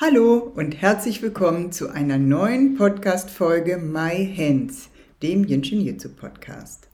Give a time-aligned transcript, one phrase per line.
[0.00, 4.90] Hallo und herzlich willkommen zu einer neuen Podcast-Folge My Hands,
[5.24, 6.86] dem Jinshin Jitsu Podcast.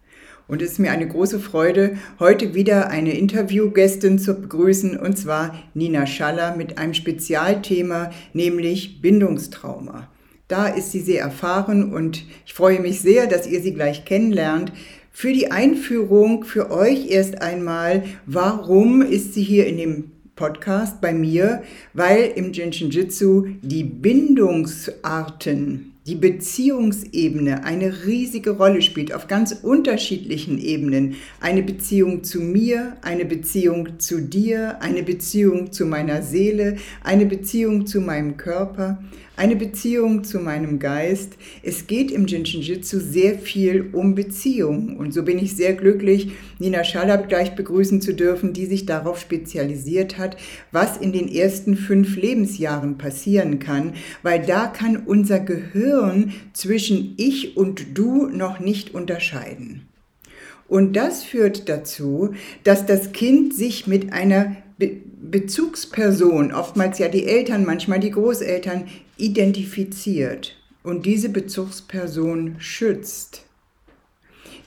[0.48, 5.54] Und es ist mir eine große Freude, heute wieder eine Interviewgästin zu begrüßen, und zwar
[5.74, 10.08] Nina Schaller mit einem Spezialthema, nämlich Bindungstrauma.
[10.48, 14.72] Da ist sie sehr erfahren und ich freue mich sehr, dass ihr sie gleich kennenlernt.
[15.12, 21.12] Für die Einführung für euch erst einmal, warum ist sie hier in dem Podcast bei
[21.12, 21.62] mir,
[21.92, 30.58] weil im Jinshin Jitsu die Bindungsarten, die Beziehungsebene eine riesige Rolle spielt auf ganz unterschiedlichen
[30.58, 31.14] Ebenen.
[31.40, 37.86] Eine Beziehung zu mir, eine Beziehung zu dir, eine Beziehung zu meiner Seele, eine Beziehung
[37.86, 39.02] zu meinem Körper
[39.36, 41.34] eine Beziehung zu meinem Geist.
[41.62, 44.96] Es geht im Jinshin-Jitsu sehr viel um Beziehung.
[44.96, 49.18] Und so bin ich sehr glücklich, Nina Schalab gleich begrüßen zu dürfen, die sich darauf
[49.18, 50.36] spezialisiert hat,
[50.72, 57.56] was in den ersten fünf Lebensjahren passieren kann, weil da kann unser Gehirn zwischen ich
[57.56, 59.88] und du noch nicht unterscheiden.
[60.68, 67.24] Und das führt dazu, dass das Kind sich mit einer Be Bezugsperson, oftmals ja die
[67.24, 68.84] Eltern, manchmal die Großeltern,
[69.16, 73.44] identifiziert und diese Bezugsperson schützt,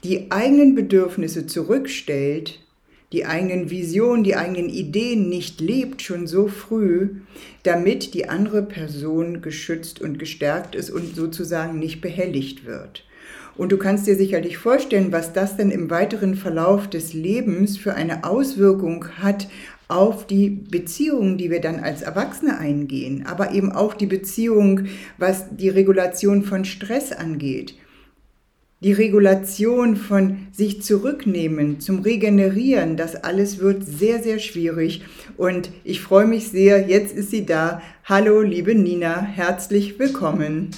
[0.04, 2.60] die eigenen Bedürfnisse zurückstellt,
[3.12, 7.16] die eigenen Visionen, die eigenen Ideen nicht lebt schon so früh,
[7.62, 13.04] damit die andere Person geschützt und gestärkt ist und sozusagen nicht behelligt wird.
[13.56, 17.94] Und du kannst dir sicherlich vorstellen, was das denn im weiteren Verlauf des Lebens für
[17.94, 19.48] eine Auswirkung hat
[19.88, 25.56] auf die Beziehungen, die wir dann als Erwachsene eingehen, aber eben auch die Beziehung, was
[25.56, 27.74] die Regulation von Stress angeht.
[28.80, 35.04] Die Regulation von sich zurücknehmen, zum Regenerieren, das alles wird sehr, sehr schwierig.
[35.36, 37.82] Und ich freue mich sehr, jetzt ist sie da.
[38.04, 40.70] Hallo, liebe Nina, herzlich willkommen.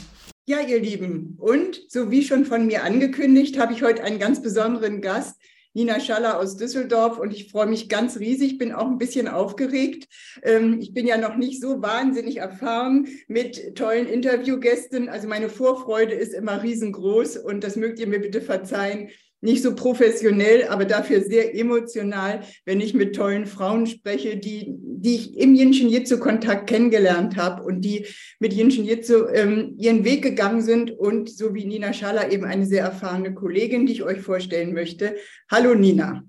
[0.46, 4.40] Ja, ihr Lieben, und so wie schon von mir angekündigt, habe ich heute einen ganz
[4.40, 5.36] besonderen Gast,
[5.72, 10.08] Nina Schaller aus Düsseldorf und ich freue mich ganz riesig, bin auch ein bisschen aufgeregt.
[10.42, 15.08] Ähm, ich bin ja noch nicht so wahnsinnig erfahren mit tollen Interviewgästen.
[15.08, 19.74] Also meine Vorfreude ist immer riesengroß und das mögt ihr mir bitte verzeihen nicht so
[19.74, 25.54] professionell, aber dafür sehr emotional, wenn ich mit tollen Frauen spreche, die, die ich im
[25.54, 28.06] Jinshin Jitsu Kontakt kennengelernt habe und die
[28.38, 32.66] mit Jinshin Jitsu ähm, ihren Weg gegangen sind und so wie Nina Schaller eben eine
[32.66, 35.16] sehr erfahrene Kollegin, die ich euch vorstellen möchte.
[35.50, 36.22] Hallo Nina.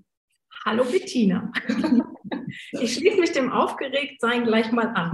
[0.64, 1.52] Hallo Bettina.
[2.72, 5.12] Ich schließe mich dem Aufgeregtsein gleich mal an.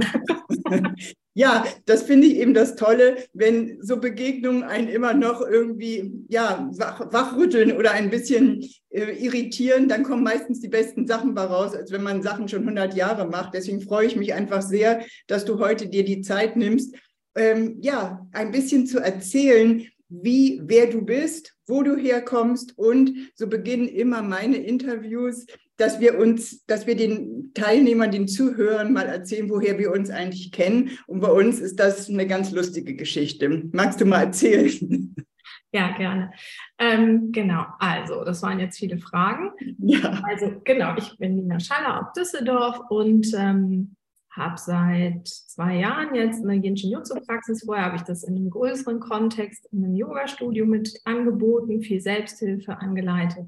[1.39, 6.69] Ja, das finde ich eben das Tolle, wenn so Begegnungen einen immer noch irgendwie ja,
[6.73, 11.93] wach, wachrütteln oder ein bisschen äh, irritieren, dann kommen meistens die besten Sachen raus, als
[11.93, 13.55] wenn man Sachen schon 100 Jahre macht.
[13.55, 16.97] Deswegen freue ich mich einfach sehr, dass du heute dir die Zeit nimmst,
[17.37, 23.47] ähm, ja, ein bisschen zu erzählen, wie, wer du bist, wo du herkommst und so
[23.47, 25.47] beginnen immer meine Interviews
[25.79, 30.53] dass wir uns, dass wir den Teilnehmern, den Zuhörern mal erzählen, woher wir uns eigentlich
[30.53, 30.91] kennen.
[31.07, 33.49] Und bei uns ist das eine ganz lustige Geschichte.
[33.73, 35.15] Magst du mal erzählen?
[35.71, 36.33] Ja, gerne.
[36.79, 39.51] Ähm, genau, also das waren jetzt viele Fragen.
[39.79, 40.23] Ja.
[40.27, 43.95] Also genau, ich bin Nina Schaller aus Düsseldorf und ähm,
[44.31, 47.65] habe seit zwei Jahren jetzt eine Yin Jutsu Praxis.
[47.67, 52.79] Vorher habe ich das in einem größeren Kontext, in einem Yoga-Studio mit angeboten, viel Selbsthilfe
[52.79, 53.47] angeleitet.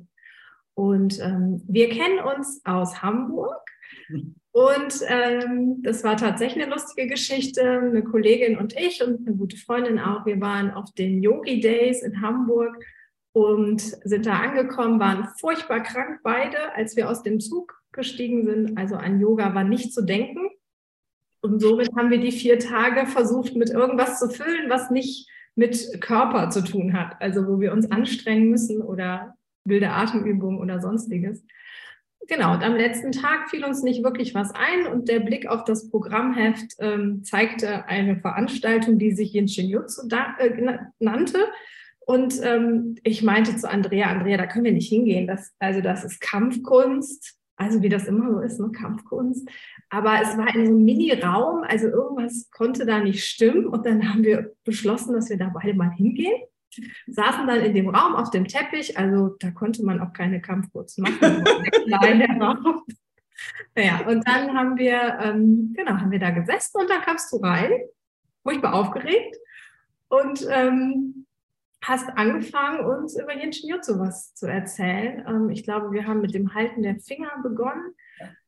[0.74, 3.60] Und ähm, wir kennen uns aus Hamburg.
[4.52, 7.62] Und ähm, das war tatsächlich eine lustige Geschichte.
[7.62, 10.26] Eine Kollegin und ich und eine gute Freundin auch.
[10.26, 12.76] Wir waren auf den Yogi Days in Hamburg
[13.32, 18.76] und sind da angekommen, waren furchtbar krank beide, als wir aus dem Zug gestiegen sind.
[18.76, 20.48] Also an Yoga war nicht zu denken.
[21.42, 26.00] Und somit haben wir die vier Tage versucht, mit irgendwas zu füllen, was nicht mit
[26.00, 27.20] Körper zu tun hat.
[27.20, 29.34] Also wo wir uns anstrengen müssen oder
[29.64, 31.44] wilde Atemübungen oder sonstiges.
[32.28, 35.64] Genau, und am letzten Tag fiel uns nicht wirklich was ein und der Blick auf
[35.64, 41.46] das Programmheft ähm, zeigte eine Veranstaltung, die sich Yinshin Jutsu äh, nannte.
[42.00, 45.26] Und ähm, ich meinte zu Andrea, Andrea, da können wir nicht hingehen.
[45.26, 48.70] Das, also das ist Kampfkunst, Also wie das immer so ist, ne?
[48.72, 49.46] Kampfkunst.
[49.90, 53.66] Aber es war in so einem Mini-Raum, also irgendwas konnte da nicht stimmen.
[53.66, 56.40] Und dann haben wir beschlossen, dass wir da beide mal hingehen.
[57.06, 60.98] Saßen dann in dem Raum auf dem Teppich, also da konnte man auch keine Kampfkunst
[60.98, 61.44] machen.
[63.74, 67.38] Naja, und dann haben wir, ähm, genau, haben wir da gesessen und dann kamst du
[67.38, 67.72] rein,
[68.42, 69.36] furchtbar aufgeregt
[70.08, 71.26] und ähm,
[71.82, 75.24] hast angefangen, uns über Jinshin Jutsu was zu erzählen.
[75.26, 77.94] Ähm, ich glaube, wir haben mit dem Halten der Finger begonnen.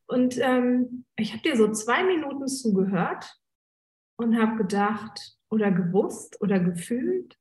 [0.07, 3.39] Und ähm, ich habe dir so zwei Minuten zugehört
[4.17, 7.39] und habe gedacht oder gewusst oder gefühlt.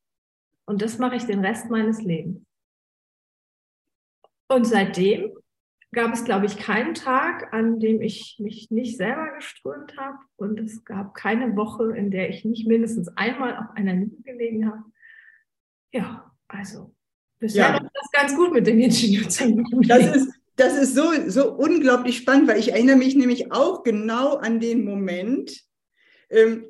[0.67, 2.45] Und das mache ich den Rest meines Lebens.
[4.47, 5.31] Und seitdem
[5.93, 10.17] gab es, glaube ich, keinen Tag, an dem ich mich nicht selber geströmt habe.
[10.37, 14.67] Und es gab keine Woche, in der ich nicht mindestens einmal auf einer Liebe gelegen
[14.67, 14.83] habe.
[15.93, 16.95] Ja, also
[17.39, 17.79] bisher ja.
[17.79, 19.23] das ganz gut mit dem Ingenieur.
[19.23, 24.35] Das ist, das ist so, so unglaublich spannend, weil ich erinnere mich nämlich auch genau
[24.35, 25.65] an den Moment,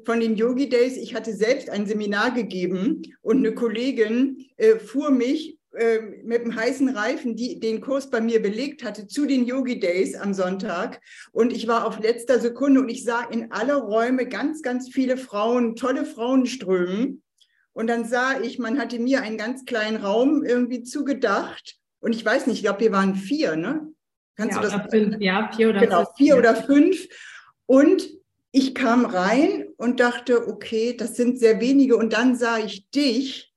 [0.05, 0.97] von den Yogi Days.
[0.97, 6.53] Ich hatte selbst ein Seminar gegeben und eine Kollegin äh, fuhr mich ähm, mit dem
[6.53, 10.99] heißen Reifen die, den Kurs bei mir belegt hatte zu den Yogi Days am Sonntag.
[11.31, 15.15] Und ich war auf letzter Sekunde und ich sah in alle Räume ganz, ganz viele
[15.15, 17.23] Frauen, tolle Frauen strömen.
[17.71, 21.77] Und dann sah ich, man hatte mir einen ganz kleinen Raum irgendwie zugedacht.
[22.01, 23.93] Und ich weiß nicht, ich glaube, wir waren vier, ne?
[24.35, 24.91] Kannst ja, du das?
[24.91, 26.07] Fünf, ja, vier oder genau, fünf.
[26.07, 27.07] Genau, vier oder fünf.
[27.65, 28.20] Und
[28.51, 31.95] ich kam rein und dachte, okay, das sind sehr wenige.
[31.95, 33.53] Und dann sah ich dich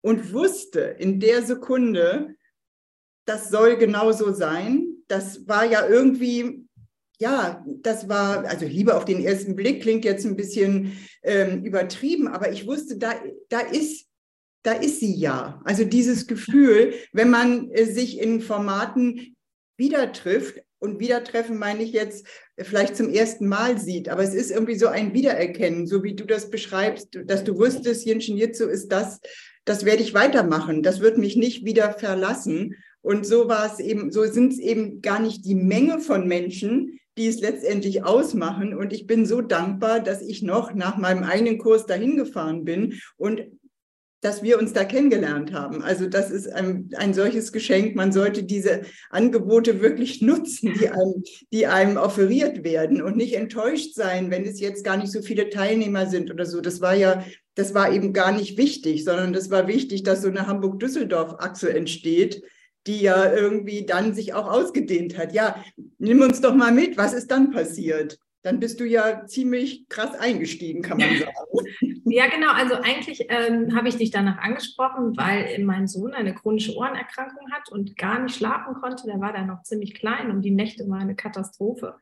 [0.00, 2.34] und wusste in der Sekunde,
[3.26, 4.86] das soll genauso sein.
[5.06, 6.66] Das war ja irgendwie,
[7.18, 12.28] ja, das war, also Liebe auf den ersten Blick klingt jetzt ein bisschen ähm, übertrieben,
[12.28, 13.14] aber ich wusste, da,
[13.48, 14.08] da ist
[14.62, 15.60] da ist sie ja.
[15.64, 19.36] Also dieses Gefühl, wenn man äh, sich in Formaten
[19.76, 22.26] wieder trifft, und wieder treffen meine ich jetzt
[22.56, 26.14] äh, vielleicht zum ersten Mal sieht, aber es ist irgendwie so ein Wiedererkennen, so wie
[26.14, 29.20] du das beschreibst, dass du wusstest, Jinshin Jitsu ist das,
[29.64, 30.82] das werde ich weitermachen.
[30.82, 32.74] Das wird mich nicht wieder verlassen.
[33.02, 36.98] Und so war es eben, so sind es eben gar nicht die Menge von Menschen,
[37.18, 38.74] die es letztendlich ausmachen.
[38.74, 43.00] Und ich bin so dankbar, dass ich noch nach meinem eigenen Kurs dahin gefahren bin
[43.16, 43.42] und
[44.20, 45.82] dass wir uns da kennengelernt haben.
[45.82, 47.94] Also das ist ein, ein solches Geschenk.
[47.94, 51.22] Man sollte diese Angebote wirklich nutzen, die einem,
[51.52, 55.50] die einem offeriert werden und nicht enttäuscht sein, wenn es jetzt gar nicht so viele
[55.50, 56.60] Teilnehmer sind oder so.
[56.60, 57.24] Das war ja,
[57.54, 62.42] das war eben gar nicht wichtig, sondern das war wichtig, dass so eine Hamburg-Düsseldorf-Achse entsteht,
[62.86, 65.32] die ja irgendwie dann sich auch ausgedehnt hat.
[65.32, 65.62] Ja,
[65.98, 68.18] nimm uns doch mal mit, was ist dann passiert?
[68.42, 71.32] Dann bist du ja ziemlich krass eingestiegen, kann man sagen.
[72.10, 72.52] Ja, genau.
[72.52, 77.70] Also eigentlich ähm, habe ich dich danach angesprochen, weil mein Sohn eine chronische Ohrenerkrankung hat
[77.70, 79.06] und gar nicht schlafen konnte.
[79.06, 81.96] Der war da noch ziemlich klein und die Nächte waren eine Katastrophe.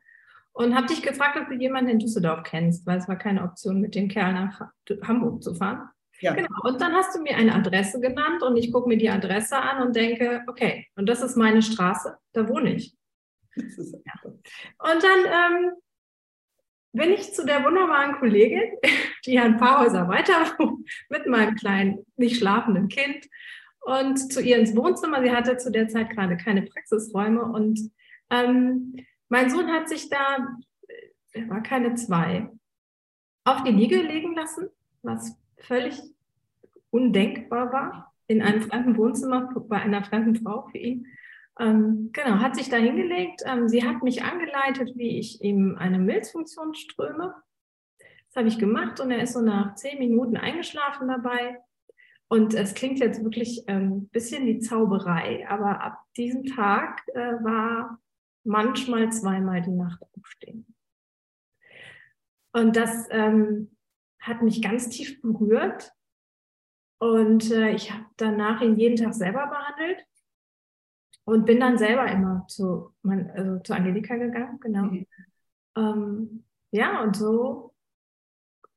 [0.53, 3.81] Und habe dich gefragt, ob du jemanden in Düsseldorf kennst, weil es war keine Option,
[3.81, 4.61] mit dem Kerl nach
[5.03, 5.89] Hamburg zu fahren.
[6.19, 6.33] Ja.
[6.33, 6.47] Genau.
[6.63, 9.85] Und dann hast du mir eine Adresse genannt und ich gucke mir die Adresse an
[9.85, 12.95] und denke, okay, und das ist meine Straße, da wohne ich.
[13.55, 14.13] Ja.
[14.23, 15.71] Und dann ähm,
[16.97, 18.63] bin ich zu der wunderbaren Kollegin,
[19.25, 23.27] die ein paar Häuser weiter wohnt, mit meinem kleinen, nicht schlafenden Kind
[23.81, 25.21] und zu ihr ins Wohnzimmer.
[25.21, 27.79] Sie hatte zu der Zeit gerade keine Praxisräume und
[28.29, 28.95] ähm,
[29.29, 30.47] mein Sohn hat sich da,
[31.33, 32.49] er war keine zwei,
[33.45, 34.69] auf die Liege legen lassen,
[35.03, 36.01] was völlig
[36.89, 41.07] undenkbar war in einem fremden Wohnzimmer bei einer fremden Frau für ihn.
[41.59, 43.41] Ähm, genau, hat sich da hingelegt.
[43.45, 47.35] Ähm, sie hat mich angeleitet, wie ich ihm eine Milzfunktion ströme.
[47.99, 51.59] Das habe ich gemacht und er ist so nach zehn Minuten eingeschlafen dabei.
[52.29, 57.19] Und es klingt jetzt wirklich ein ähm, bisschen wie Zauberei, aber ab diesem Tag äh,
[57.43, 57.99] war
[58.43, 60.65] manchmal zweimal die Nacht aufstehen.
[62.51, 63.75] Und das ähm,
[64.19, 65.93] hat mich ganz tief berührt.
[66.99, 70.05] Und äh, ich habe danach ihn jeden Tag selber behandelt
[71.27, 74.83] und bin dann selber immer zu, mein, also zu Angelika gegangen, genau.
[74.83, 75.05] Mhm.
[75.75, 77.73] Ähm, ja, und so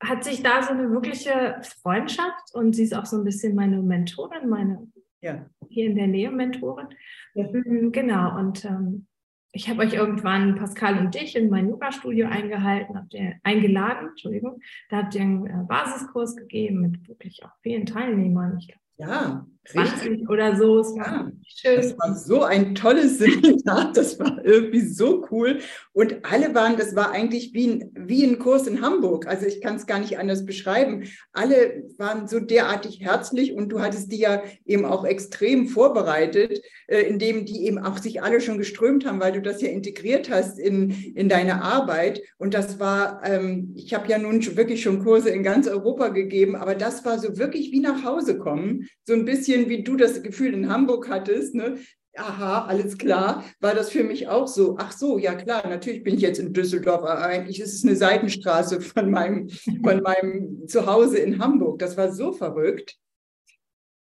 [0.03, 3.81] hat sich da so eine wirkliche Freundschaft und sie ist auch so ein bisschen meine
[3.81, 4.89] Mentorin, meine
[5.21, 5.47] ja.
[5.69, 6.89] hier in der Nähe Mentorin.
[7.35, 7.49] Ja.
[7.53, 9.07] Mhm, genau, und ähm,
[9.53, 14.61] ich habe euch irgendwann, Pascal und dich, in mein Yoga-Studio eingehalten, habt ihr eingeladen, Entschuldigung,
[14.89, 18.59] da habt ihr einen äh, Basiskurs gegeben mit wirklich auch vielen Teilnehmern.
[18.59, 20.81] Ich ja, 20 oder so.
[20.81, 21.77] Es war ja, schön.
[21.77, 25.59] Das war so ein tolles Seminar, das war irgendwie so cool.
[25.93, 29.27] Und alle waren, das war eigentlich wie ein, wie ein Kurs in Hamburg.
[29.27, 31.05] Also ich kann es gar nicht anders beschreiben.
[31.33, 37.03] Alle waren so derartig herzlich und du hattest die ja eben auch extrem vorbereitet, äh,
[37.03, 40.59] indem die eben auch sich alle schon geströmt haben, weil du das ja integriert hast
[40.59, 42.23] in, in deine Arbeit.
[42.39, 46.57] Und das war, ähm, ich habe ja nun wirklich schon Kurse in ganz Europa gegeben,
[46.57, 48.89] aber das war so wirklich wie nach Hause kommen.
[49.05, 51.79] So ein bisschen wie du das Gefühl in Hamburg hattest, ne?
[52.17, 54.77] aha, alles klar, war das für mich auch so.
[54.79, 57.97] Ach so, ja klar, natürlich bin ich jetzt in Düsseldorf, aber eigentlich ist es eine
[57.97, 61.79] Seitenstraße von meinem, von meinem Zuhause in Hamburg.
[61.79, 62.97] Das war so verrückt.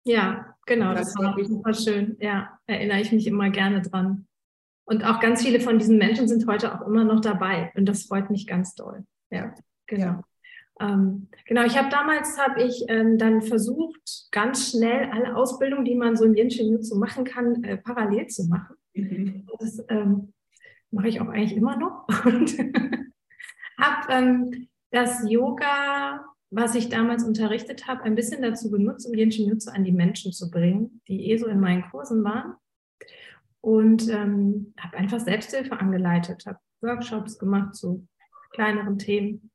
[0.03, 2.15] Ja, genau, das, das war super schön.
[2.19, 4.27] Ja, erinnere ich mich immer gerne dran.
[4.87, 7.71] Und auch ganz viele von diesen Menschen sind heute auch immer noch dabei.
[7.75, 9.03] Und das freut mich ganz doll.
[9.31, 9.55] Ja,
[9.87, 10.05] genau.
[10.05, 10.23] Ja.
[10.79, 15.95] Ähm, genau, ich habe damals habe ich ähm, dann versucht, ganz schnell alle Ausbildungen, die
[15.95, 18.75] man so im Yin so machen kann, äh, parallel zu machen.
[18.93, 19.47] Mhm.
[19.59, 20.33] Das ähm,
[20.91, 22.07] mache ich auch eigentlich immer noch.
[22.25, 22.57] Und
[23.79, 29.31] habe ähm, das Yoga, was ich damals unterrichtet habe, ein bisschen dazu genutzt, um Yin
[29.31, 32.55] Jutsu an die Menschen zu bringen, die eh so in meinen Kursen waren.
[33.61, 38.07] Und ähm, habe einfach Selbsthilfe angeleitet, habe Workshops gemacht zu
[38.51, 39.51] kleineren Themen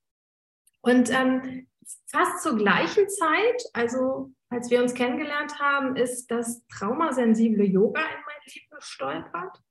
[0.83, 1.67] und ähm,
[2.07, 8.25] fast zur gleichen Zeit, also als wir uns kennengelernt haben, ist das traumasensible Yoga in
[8.27, 9.63] mein Leben gestolpert.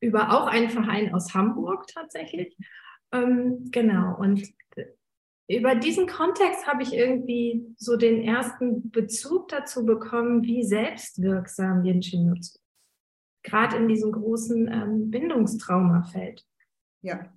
[0.00, 2.56] Über auch einen Verein aus Hamburg tatsächlich.
[3.12, 4.16] Ähm, genau.
[4.18, 4.42] Und
[5.48, 12.02] über diesen Kontext habe ich irgendwie so den ersten Bezug dazu bekommen, wie selbstwirksam Yin
[12.02, 12.58] Shinutsu
[13.48, 16.44] gerade in diesem großen ähm, Bindungstraumafeld.
[17.02, 17.32] Ja.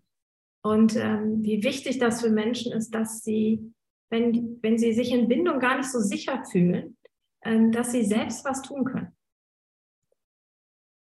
[0.63, 3.73] Und ähm, wie wichtig das für Menschen ist, dass sie,
[4.09, 6.97] wenn, wenn sie sich in Bindung gar nicht so sicher fühlen,
[7.43, 9.15] ähm, dass sie selbst was tun können.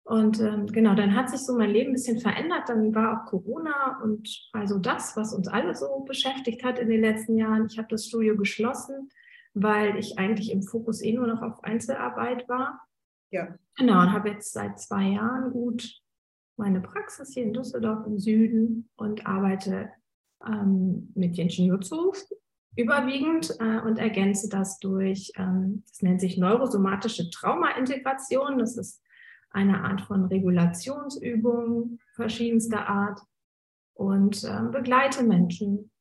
[0.03, 2.69] Und ähm, genau, dann hat sich so mein Leben ein bisschen verändert.
[2.69, 7.01] Dann war auch Corona und also das, was uns alle so beschäftigt hat in den
[7.01, 7.67] letzten Jahren.
[7.69, 9.09] Ich habe das Studio geschlossen,
[9.53, 12.81] weil ich eigentlich im Fokus eh nur noch auf Einzelarbeit war.
[13.31, 13.55] Ja.
[13.75, 15.99] Genau, und habe jetzt seit zwei Jahren gut
[16.57, 19.91] meine Praxis hier in Düsseldorf im Süden und arbeite
[20.45, 22.13] ähm, mit Jinshin Jutsu
[22.75, 28.59] überwiegend äh, und ergänze das durch, ähm, das nennt sich neurosomatische Traumaintegration.
[28.59, 29.01] Das ist
[29.49, 33.19] eine Art von Regulationsübung verschiedenster Art
[33.93, 35.91] und äh, begleite Menschen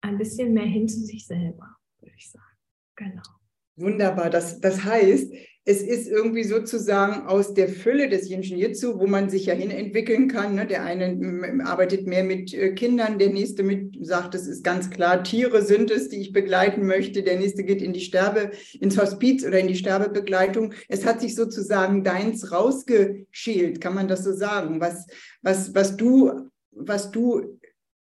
[0.00, 2.44] ein bisschen mehr hin zu sich selber, würde ich sagen.
[2.94, 3.22] Genau.
[3.76, 4.30] Wunderbar.
[4.30, 5.32] Das, das heißt,
[5.68, 9.70] es ist irgendwie sozusagen aus der Fülle des Yin Jitsu, wo man sich ja hin
[9.70, 10.54] entwickeln kann.
[10.54, 10.66] Ne?
[10.66, 15.22] Der eine arbeitet mehr mit äh, Kindern, der nächste mit sagt, es ist ganz klar,
[15.22, 17.22] Tiere sind es, die ich begleiten möchte.
[17.22, 20.72] Der nächste geht in die Sterbe, ins Hospiz oder in die Sterbebegleitung.
[20.88, 24.80] Es hat sich sozusagen deins rausgeschält, kann man das so sagen?
[24.80, 25.06] Was,
[25.42, 27.60] was, was du, was du,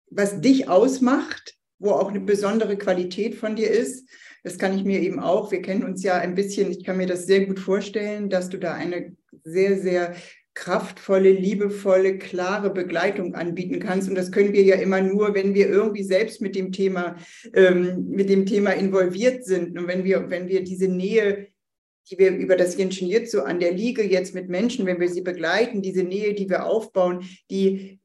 [0.09, 4.09] was dich ausmacht, wo auch eine besondere Qualität von dir ist
[4.43, 7.07] das kann ich mir eben auch, wir kennen uns ja ein bisschen, ich kann mir
[7.07, 10.15] das sehr gut vorstellen, dass du da eine sehr, sehr
[10.53, 14.07] kraftvolle, liebevolle, klare Begleitung anbieten kannst.
[14.07, 17.15] Und das können wir ja immer nur, wenn wir irgendwie selbst mit dem Thema,
[17.53, 19.77] ähm, mit dem Thema involviert sind.
[19.77, 21.47] Und wenn wir, wenn wir diese Nähe,
[22.09, 25.21] die wir über das Ingeniert so an der Liege jetzt mit Menschen, wenn wir sie
[25.21, 27.99] begleiten, diese Nähe, die wir aufbauen, die,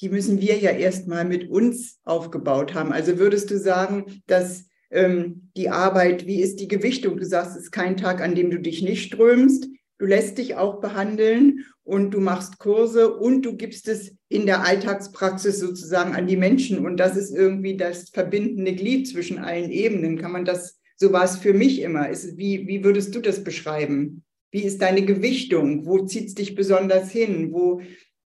[0.00, 2.92] die müssen wir ja erstmal mit uns aufgebaut haben.
[2.92, 7.16] Also würdest du sagen, dass ähm, die Arbeit, wie ist die Gewichtung?
[7.16, 9.68] Du sagst, es ist kein Tag, an dem du dich nicht strömst.
[9.98, 14.64] Du lässt dich auch behandeln und du machst Kurse und du gibst es in der
[14.64, 16.84] Alltagspraxis sozusagen an die Menschen.
[16.84, 20.18] Und das ist irgendwie das verbindende Glied zwischen allen Ebenen.
[20.18, 22.10] Kann man das, so war es für mich immer.
[22.10, 24.22] Ist, wie, wie würdest du das beschreiben?
[24.50, 25.86] Wie ist deine Gewichtung?
[25.86, 27.52] Wo zieht es dich besonders hin?
[27.52, 27.80] Wo,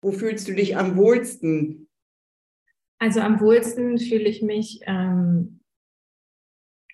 [0.01, 1.87] wo fühlst du dich am wohlsten?
[2.99, 5.56] Also am wohlsten fühle ich mich ähm,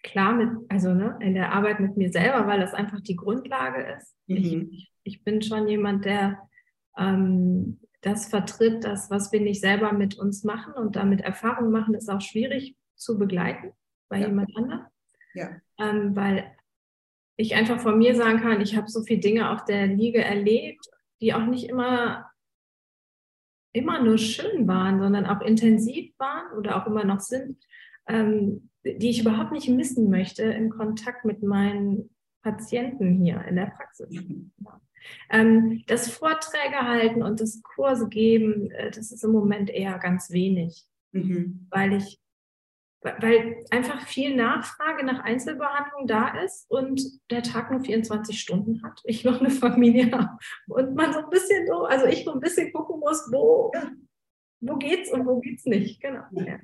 [0.03, 3.81] klar mit, also ne, in der Arbeit mit mir selber, weil das einfach die Grundlage
[3.98, 4.15] ist.
[4.27, 4.69] Mhm.
[4.72, 6.39] Ich, ich, bin schon jemand, der
[6.98, 11.95] ähm, das vertritt, das, was wir nicht selber mit uns machen und damit Erfahrung machen,
[11.95, 13.72] ist auch schwierig zu begleiten
[14.10, 14.27] bei ja.
[14.27, 14.86] jemand anderem.
[15.33, 15.50] Ja.
[15.79, 16.51] Ähm, weil
[17.38, 20.86] ich einfach von mir sagen kann, ich habe so viele Dinge auf der Liege erlebt,
[21.22, 22.29] die auch nicht immer
[23.74, 27.57] immer nur schön waren, sondern auch intensiv waren oder auch immer noch sind.
[28.07, 32.09] Ähm, die ich überhaupt nicht missen möchte im Kontakt mit meinen
[32.41, 34.09] Patienten hier in der Praxis.
[34.09, 34.51] Mhm.
[35.29, 40.31] Ähm, das Vorträge halten und das Kurse geben, äh, das ist im Moment eher ganz
[40.31, 41.67] wenig, mhm.
[41.69, 42.19] weil ich
[43.19, 49.01] weil einfach viel Nachfrage nach Einzelbehandlung da ist und der Tag nur 24 Stunden hat.
[49.03, 50.37] Ich noch eine Familie habe
[50.67, 53.73] und man so ein bisschen so, also ich so ein bisschen gucken muss, wo,
[54.61, 56.01] wo geht's und wo geht's nicht.
[56.01, 56.23] Genau.
[56.31, 56.59] Ja.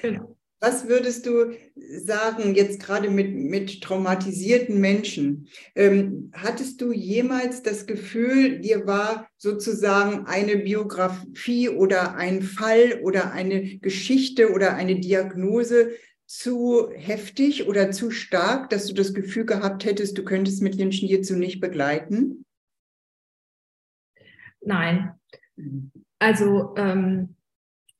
[0.00, 0.36] genau.
[0.66, 5.46] Was würdest du sagen, jetzt gerade mit, mit traumatisierten Menschen?
[5.76, 13.30] Ähm, hattest du jemals das Gefühl, dir war sozusagen eine Biografie oder ein Fall oder
[13.30, 15.92] eine Geschichte oder eine Diagnose
[16.26, 21.06] zu heftig oder zu stark, dass du das Gefühl gehabt hättest, du könntest mit Menschen
[21.06, 22.44] hierzu nicht begleiten?
[24.62, 25.12] Nein.
[26.18, 27.36] Also, ähm,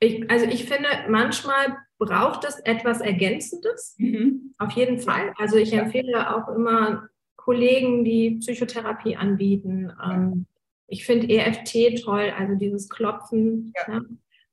[0.00, 3.94] ich, also ich finde, manchmal braucht es etwas Ergänzendes.
[3.98, 4.54] Mhm.
[4.58, 5.32] Auf jeden Fall.
[5.38, 9.92] Also ich empfehle auch immer Kollegen, die Psychotherapie anbieten.
[10.04, 10.46] Ähm,
[10.88, 13.72] ich finde EFT toll, also dieses Klopfen.
[13.76, 13.94] Ja.
[13.94, 14.06] Ne?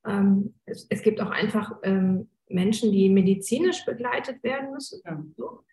[0.06, 5.02] Ähm, es, es, gibt auch einfach ähm, Menschen, die medizinisch begleitet werden müssen.
[5.06, 5.24] Ja.
[5.38, 5.64] So.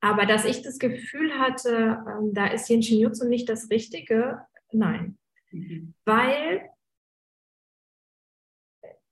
[0.00, 4.38] Aber dass ich das Gefühl hatte, ähm, da ist Jinshin Jutsu nicht das Richtige,
[4.70, 5.18] nein.
[5.50, 5.94] Mhm.
[6.04, 6.68] Weil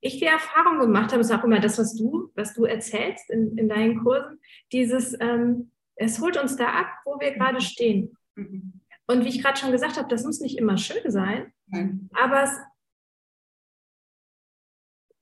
[0.03, 3.57] ich die Erfahrung gemacht habe, ist auch immer das, was du, was du erzählst in,
[3.57, 4.39] in deinen Kursen,
[4.71, 7.61] dieses, ähm, es holt uns da ab, wo wir gerade mhm.
[7.61, 8.17] stehen.
[8.35, 8.81] Mhm.
[9.07, 12.09] Und wie ich gerade schon gesagt habe, das muss nicht immer schön sein, Nein.
[12.13, 12.59] aber es,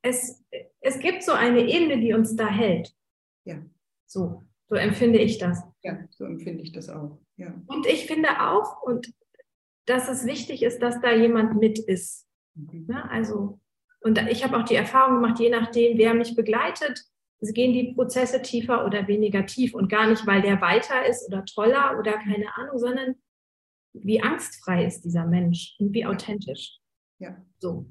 [0.01, 0.43] es,
[0.81, 2.95] es gibt so eine Ebene, die uns da hält.
[3.45, 3.61] Ja.
[4.07, 5.63] So, so empfinde ich das.
[5.83, 7.19] Ja, so empfinde ich das auch.
[7.37, 7.53] Ja.
[7.67, 9.13] Und ich finde auch, und
[9.85, 12.27] dass es wichtig ist, dass da jemand mit ist.
[12.55, 12.87] Mhm.
[12.89, 13.59] Ja, also
[14.01, 16.99] und ich habe auch die Erfahrung gemacht, je nachdem, wer mich begleitet,
[17.39, 19.73] gehen die Prozesse tiefer oder weniger tief.
[19.73, 23.15] Und gar nicht, weil der weiter ist oder toller oder keine Ahnung, sondern
[23.93, 26.77] wie angstfrei ist dieser Mensch und wie authentisch.
[27.19, 27.37] Ja.
[27.59, 27.87] So.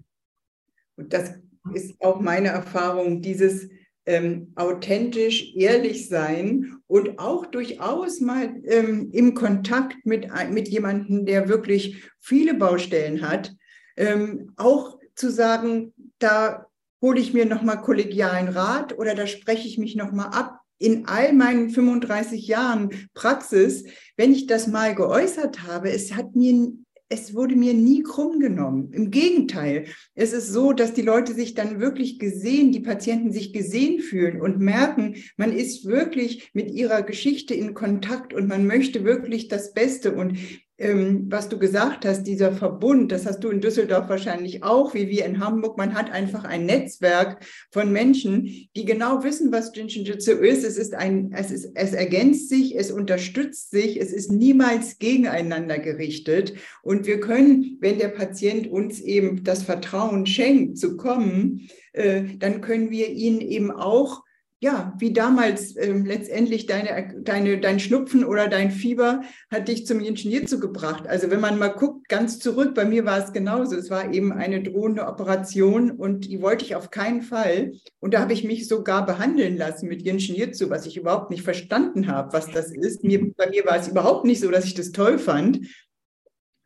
[0.96, 1.34] Und das
[1.74, 3.68] ist auch meine Erfahrung, dieses
[4.06, 11.48] ähm, authentisch ehrlich sein und auch durchaus mal ähm, im Kontakt mit, mit jemandem, der
[11.48, 13.54] wirklich viele Baustellen hat,
[13.96, 16.66] ähm, auch zu sagen, da
[17.02, 20.60] hole ich mir nochmal kollegialen Rat oder da spreche ich mich nochmal ab.
[20.78, 23.84] In all meinen 35 Jahren Praxis,
[24.16, 26.72] wenn ich das mal geäußert habe, es hat mir
[27.12, 28.92] es wurde mir nie krumm genommen.
[28.92, 33.52] Im Gegenteil, es ist so, dass die Leute sich dann wirklich gesehen, die Patienten sich
[33.52, 39.04] gesehen fühlen und merken, man ist wirklich mit ihrer Geschichte in Kontakt und man möchte
[39.04, 40.12] wirklich das Beste.
[40.12, 40.38] Und
[40.80, 45.26] was du gesagt hast, dieser Verbund, das hast du in Düsseldorf wahrscheinlich auch, wie wir
[45.26, 45.76] in Hamburg.
[45.76, 50.64] Man hat einfach ein Netzwerk von Menschen, die genau wissen, was Jinshinjutsu ist.
[50.64, 55.78] Es ist ein, es ist, es ergänzt sich, es unterstützt sich, es ist niemals gegeneinander
[55.78, 56.54] gerichtet.
[56.82, 62.62] Und wir können, wenn der Patient uns eben das Vertrauen schenkt, zu kommen, äh, dann
[62.62, 64.22] können wir ihn eben auch
[64.62, 70.00] ja, wie damals äh, letztendlich deine, deine, dein Schnupfen oder dein Fieber hat dich zum
[70.00, 71.06] Ingenieur gebracht.
[71.06, 73.74] Also wenn man mal guckt, ganz zurück, bei mir war es genauso.
[73.76, 77.72] Es war eben eine drohende Operation und die wollte ich auf keinen Fall.
[78.00, 82.08] Und da habe ich mich sogar behandeln lassen mit Ingenieur was ich überhaupt nicht verstanden
[82.08, 83.02] habe, was das ist.
[83.02, 85.60] Mir, bei mir war es überhaupt nicht so, dass ich das toll fand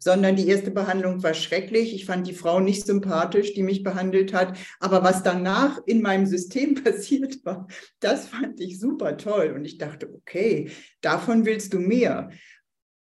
[0.04, 1.94] sondern die erste Behandlung war schrecklich.
[1.94, 4.58] Ich fand die Frau nicht sympathisch, die mich behandelt hat.
[4.78, 7.66] Aber was danach in meinem System passiert war,
[8.00, 9.54] das fand ich super toll.
[9.56, 12.28] Und ich dachte, okay, davon willst du mehr.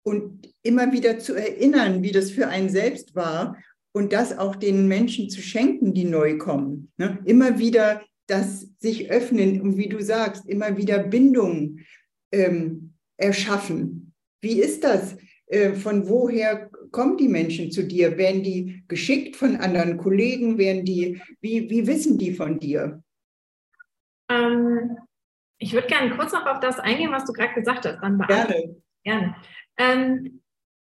[0.03, 3.57] Und immer wieder zu erinnern, wie das für einen selbst war
[3.93, 6.91] und das auch den Menschen zu schenken, die neu kommen.
[6.97, 7.17] Ne?
[7.25, 11.83] Immer wieder das sich öffnen und wie du sagst, immer wieder Bindungen
[12.31, 14.13] ähm, erschaffen.
[14.39, 15.15] Wie ist das?
[15.51, 18.17] Äh, von woher kommen die Menschen zu dir?
[18.17, 20.57] Werden die geschickt von anderen Kollegen?
[20.57, 23.03] Werden die, wie, wie wissen die von dir?
[24.29, 24.97] Ähm,
[25.57, 27.99] ich würde gerne kurz noch auf das eingehen, was du gerade gesagt hast.
[28.01, 28.75] Dann gerne.
[29.03, 29.35] Gerne.
[29.77, 30.41] Ähm,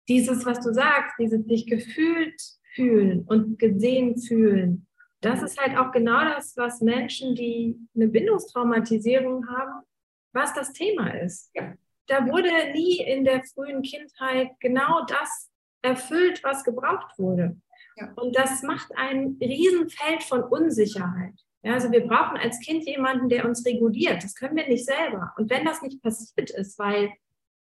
[0.08, 2.40] dieses, was du sagst, dieses sich gefühlt
[2.74, 4.86] fühlen und gesehen fühlen,
[5.20, 9.84] das ist halt auch genau das, was Menschen, die eine Bindungstraumatisierung haben,
[10.32, 11.50] was das Thema ist.
[11.54, 11.74] Ja.
[12.06, 15.47] Da wurde nie in der frühen Kindheit genau das
[15.82, 17.56] erfüllt, was gebraucht wurde.
[17.96, 18.12] Ja.
[18.16, 21.34] Und das macht ein Riesenfeld von Unsicherheit.
[21.62, 24.22] Ja, also wir brauchen als Kind jemanden, der uns reguliert.
[24.22, 25.32] Das können wir nicht selber.
[25.36, 27.12] Und wenn das nicht passiert ist, weil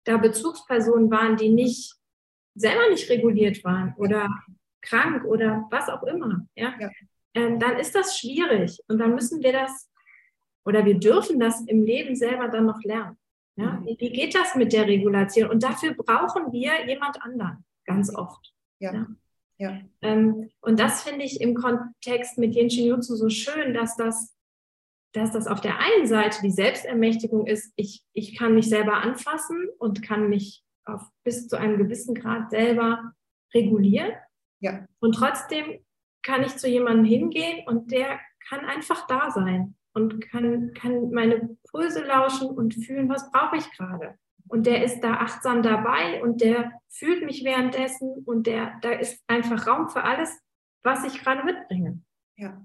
[0.05, 1.95] da Bezugspersonen waren, die nicht
[2.55, 4.29] selber nicht reguliert waren oder
[4.83, 6.91] krank oder was auch immer, ja, ja.
[7.35, 8.81] Ähm, dann ist das schwierig.
[8.89, 9.89] Und dann müssen wir das
[10.65, 13.17] oder wir dürfen das im Leben selber dann noch lernen.
[13.57, 13.73] Ja?
[13.73, 13.87] Mhm.
[13.87, 15.51] Wie geht das mit der Regulation?
[15.51, 18.55] Und dafür brauchen wir jemand anderen ganz oft.
[18.79, 18.93] Ja.
[18.93, 19.07] ja.
[19.59, 19.81] ja.
[20.03, 24.37] Ähm, und das finde ich im Kontext mit Genshin Jutsu so schön, dass das,
[25.13, 29.69] dass das auf der einen Seite die Selbstermächtigung ist, ich, ich kann mich selber anfassen
[29.79, 33.13] und kann mich auf, bis zu einem gewissen Grad selber
[33.55, 34.13] regulieren.
[34.61, 34.87] Ja.
[35.01, 35.81] Und trotzdem
[36.23, 41.57] kann ich zu jemandem hingehen und der kann einfach da sein und kann, kann meine
[41.71, 44.19] Pulse lauschen und fühlen, was brauche ich gerade.
[44.49, 49.23] Und der ist da achtsam dabei und der fühlt mich währenddessen und der, da ist
[49.27, 50.31] einfach Raum für alles,
[50.83, 52.01] was ich gerade mitbringe.
[52.37, 52.65] Ja.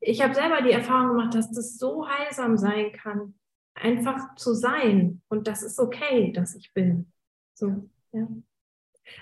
[0.00, 3.34] Ich habe selber die Erfahrung gemacht, dass das so heilsam sein kann,
[3.74, 5.22] einfach zu sein.
[5.28, 7.12] Und das ist okay, dass ich bin.
[7.54, 8.28] So, ja.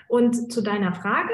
[0.07, 1.33] Und zu deiner Frage,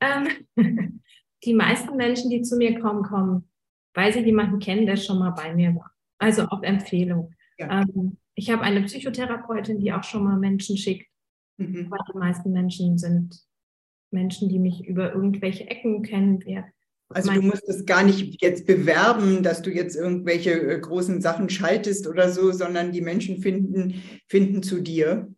[0.00, 0.28] ähm,
[1.44, 3.50] die meisten Menschen, die zu mir kommen, kommen,
[3.94, 5.90] weil sie jemanden kennen, der schon mal bei mir war.
[6.18, 7.34] Also auf Empfehlung.
[7.58, 7.82] Ja.
[7.82, 11.06] Ähm, ich habe eine Psychotherapeutin, die auch schon mal Menschen schickt.
[11.56, 11.90] Mhm.
[11.90, 13.40] Weil die meisten Menschen sind
[14.10, 16.42] Menschen, die mich über irgendwelche Ecken kennen.
[16.44, 16.64] Wer
[17.10, 21.48] also du musst es gar nicht jetzt bewerben, dass du jetzt irgendwelche äh, großen Sachen
[21.48, 25.32] schaltest oder so, sondern die Menschen finden, finden zu dir.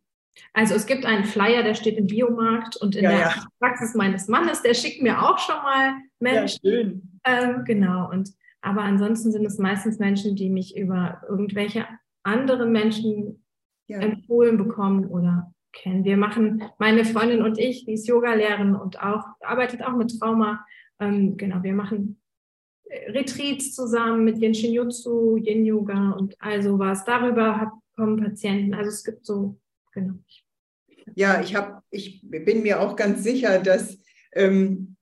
[0.53, 3.47] Also es gibt einen Flyer, der steht im Biomarkt und in ja, der ja.
[3.59, 6.61] Praxis meines Mannes, der schickt mir auch schon mal Menschen.
[6.63, 7.21] Ja, schön.
[7.25, 8.11] Ähm, genau.
[8.11, 8.31] Und
[8.61, 11.87] aber ansonsten sind es meistens Menschen, die mich über irgendwelche
[12.27, 13.45] anderen Menschen
[13.87, 13.99] ja.
[14.01, 16.05] empfohlen bekommen oder kennen.
[16.05, 20.65] Wir machen, meine Freundin und ich, die ist Yoga-Lehrerin und auch arbeitet auch mit Trauma.
[20.99, 22.21] Ähm, genau, wir machen
[22.85, 27.05] äh, Retreats zusammen mit Yin Shin Jutsu, Yin Yoga und all sowas.
[27.05, 28.75] Darüber kommen Patienten.
[28.75, 29.59] Also es gibt so
[29.93, 30.15] genau.
[31.15, 33.99] Ja, ich, hab, ich bin mir auch ganz sicher, dass,
[34.33, 34.96] ähm,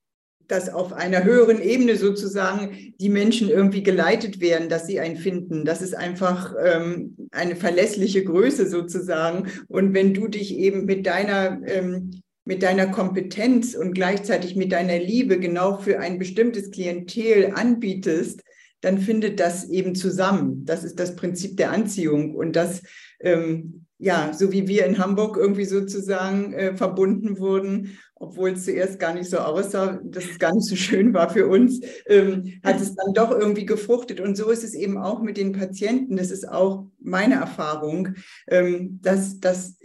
[0.49, 5.65] dass auf einer höheren Ebene sozusagen die Menschen irgendwie geleitet werden, dass sie einen finden.
[5.65, 9.49] Das ist einfach ähm, eine verlässliche Größe sozusagen.
[9.69, 14.99] Und wenn du dich eben mit deiner ähm, mit deiner Kompetenz und gleichzeitig mit deiner
[14.99, 18.43] Liebe genau für ein bestimmtes Klientel anbietest,
[18.83, 20.67] dann findet das eben zusammen.
[20.67, 22.35] Das ist das Prinzip der Anziehung.
[22.35, 22.83] Und das
[23.21, 28.99] ähm, ja, so wie wir in Hamburg irgendwie sozusagen äh, verbunden wurden, obwohl es zuerst
[28.99, 32.81] gar nicht so aussah, dass es gar nicht so schön war für uns, ähm, hat
[32.81, 34.21] es dann doch irgendwie gefruchtet.
[34.21, 36.17] Und so ist es eben auch mit den Patienten.
[36.17, 38.15] Das ist auch meine Erfahrung,
[38.49, 39.79] ähm, dass, dass,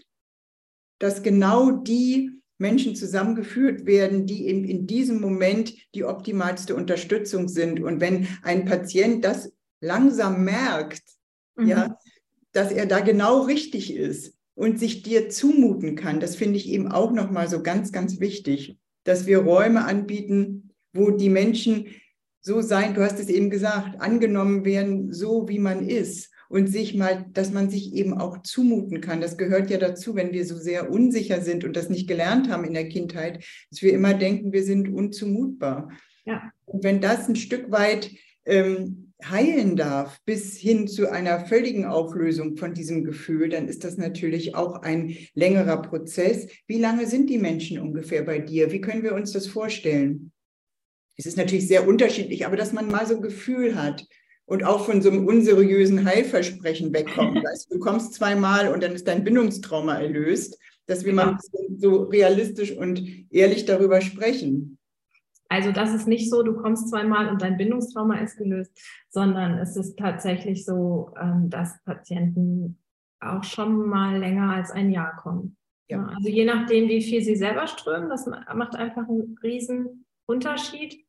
[0.99, 7.79] dass genau die Menschen zusammengeführt werden, die in, in diesem Moment die optimalste Unterstützung sind.
[7.79, 11.03] Und wenn ein Patient das langsam merkt,
[11.55, 11.67] mhm.
[11.67, 11.97] ja,
[12.51, 16.19] dass er da genau richtig ist und sich dir zumuten kann.
[16.19, 21.11] Das finde ich eben auch nochmal so ganz, ganz wichtig, dass wir Räume anbieten, wo
[21.11, 21.85] die Menschen
[22.41, 26.93] so sein, du hast es eben gesagt, angenommen werden, so wie man ist und sich
[26.93, 29.21] mal, dass man sich eben auch zumuten kann.
[29.21, 32.65] Das gehört ja dazu, wenn wir so sehr unsicher sind und das nicht gelernt haben
[32.65, 33.41] in der Kindheit,
[33.71, 35.89] dass wir immer denken, wir sind unzumutbar.
[36.25, 36.51] Ja.
[36.65, 38.11] Und wenn das ein Stück weit
[38.43, 43.97] ähm, heilen darf bis hin zu einer völligen Auflösung von diesem Gefühl, dann ist das
[43.97, 46.47] natürlich auch ein längerer Prozess.
[46.67, 48.71] Wie lange sind die Menschen ungefähr bei dir?
[48.71, 50.31] Wie können wir uns das vorstellen?
[51.17, 54.05] Es ist natürlich sehr unterschiedlich, aber dass man mal so ein Gefühl hat
[54.45, 57.35] und auch von so einem unseriösen Heilversprechen wegkommt.
[57.43, 61.37] Weißt, du kommst zweimal und dann ist dein Bindungstrauma erlöst, dass wir mal
[61.77, 64.78] so realistisch und ehrlich darüber sprechen.
[65.49, 68.71] Also das ist nicht so, du kommst zweimal und dein Bindungstrauma ist gelöst,
[69.09, 72.77] sondern es ist tatsächlich so, ähm, dass Patienten
[73.19, 75.57] auch schon mal länger als ein Jahr kommen.
[75.89, 76.05] Ja.
[76.05, 81.03] Also je nachdem, wie viel sie selber strömen, das macht einfach einen riesen Unterschied.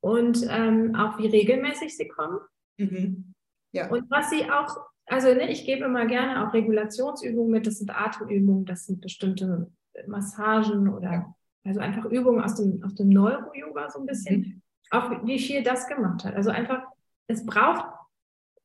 [0.00, 2.40] Und ähm, auch wie regelmäßig sie kommen.
[2.76, 3.34] Mhm.
[3.72, 3.88] Ja.
[3.88, 7.90] Und was sie auch, also ne, ich gebe immer gerne auch Regulationsübungen mit, das sind
[7.90, 9.70] Atemübungen, das sind bestimmte
[10.08, 11.34] Massagen oder ja.
[11.64, 14.62] Also einfach Übungen aus dem, aus dem Neuro-Yoga so ein bisschen, mhm.
[14.90, 16.34] auch wie viel das gemacht hat.
[16.34, 16.82] Also einfach,
[17.28, 17.84] es braucht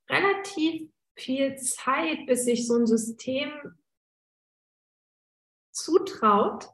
[0.10, 3.49] relativ viel Zeit, bis sich so ein System
[5.71, 6.69] zutraut,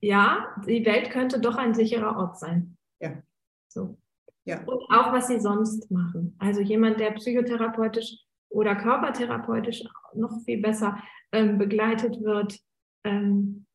[0.00, 2.76] ja, die Welt könnte doch ein sicherer Ort sein.
[3.00, 3.22] Ja.
[3.68, 3.98] So.
[4.44, 4.60] Ja.
[4.64, 6.34] Und auch, was sie sonst machen.
[6.38, 10.98] Also jemand, der psychotherapeutisch oder körpertherapeutisch noch viel besser
[11.32, 12.58] ähm, begleitet wird,
[13.04, 13.66] ähm,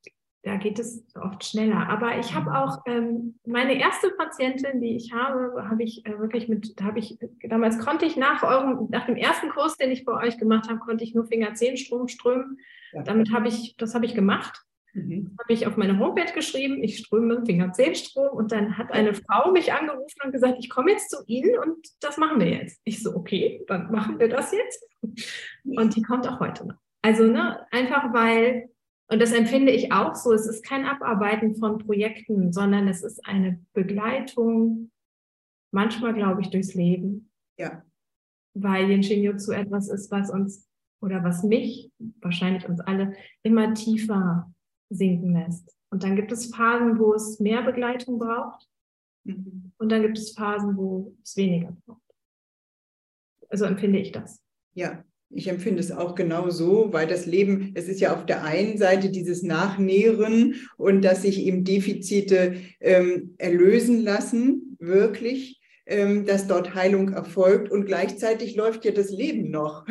[0.44, 1.88] da geht es oft schneller.
[1.88, 6.50] Aber ich habe auch ähm, meine erste Patientin, die ich habe, habe ich äh, wirklich
[6.50, 10.12] mit, habe ich damals konnte ich nach eurem, nach dem ersten Kurs, den ich bei
[10.14, 12.60] euch gemacht habe, konnte ich nur Finger-Zehenstrom strömen.
[12.92, 13.04] Ja.
[13.04, 14.62] Damit habe ich, das habe ich gemacht.
[14.94, 15.36] Mhm.
[15.40, 19.72] Habe ich auf meine Homepage geschrieben, ich ströme Finger-Zehenstrom und dann hat eine Frau mich
[19.72, 22.82] angerufen und gesagt, ich komme jetzt zu Ihnen und das machen wir jetzt.
[22.84, 24.88] Ich so, okay, dann machen wir das jetzt.
[25.66, 26.76] Und die kommt auch heute noch.
[27.02, 28.70] Also ne, einfach weil
[29.08, 30.32] und das empfinde ich auch so.
[30.32, 34.92] Es ist kein Abarbeiten von Projekten, sondern es ist eine Begleitung,
[35.72, 37.30] manchmal glaube ich, durchs Leben.
[37.58, 37.84] Ja.
[38.56, 40.68] weil Yin Shin Jutsu etwas ist, was uns
[41.02, 44.52] oder was mich, wahrscheinlich uns alle, immer tiefer
[44.90, 45.76] sinken lässt.
[45.92, 48.68] Und dann gibt es Phasen, wo es mehr Begleitung braucht.
[49.26, 49.72] Mhm.
[49.78, 52.02] Und dann gibt es Phasen, wo es weniger braucht.
[53.50, 54.42] Also empfinde ich das.
[54.74, 55.04] Ja,
[55.36, 58.78] ich empfinde es auch genau so, weil das Leben, es ist ja auf der einen
[58.78, 66.76] Seite dieses Nachnähren und dass sich eben Defizite ähm, erlösen lassen, wirklich, ähm, dass dort
[66.76, 69.86] Heilung erfolgt und gleichzeitig läuft ja das Leben noch.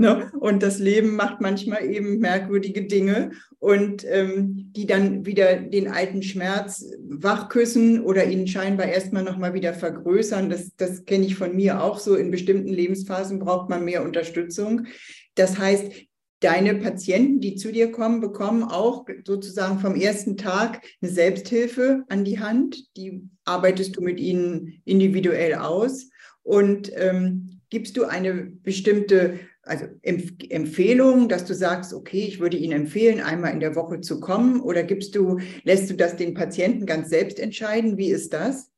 [0.00, 0.30] Ne?
[0.38, 6.22] Und das Leben macht manchmal eben merkwürdige Dinge und ähm, die dann wieder den alten
[6.22, 10.50] Schmerz wachküssen oder ihn scheinbar erstmal nochmal wieder vergrößern.
[10.50, 12.14] Das, das kenne ich von mir auch so.
[12.14, 14.86] In bestimmten Lebensphasen braucht man mehr Unterstützung.
[15.34, 15.90] Das heißt,
[16.38, 22.24] deine Patienten, die zu dir kommen, bekommen auch sozusagen vom ersten Tag eine Selbsthilfe an
[22.24, 22.96] die Hand.
[22.96, 26.08] Die arbeitest du mit ihnen individuell aus
[26.44, 32.72] und ähm, gibst du eine bestimmte also Empfehlung, dass du sagst, okay, ich würde Ihnen
[32.72, 36.86] empfehlen, einmal in der Woche zu kommen oder gibst du, lässt du das den Patienten
[36.86, 37.96] ganz selbst entscheiden?
[37.96, 38.72] Wie ist das?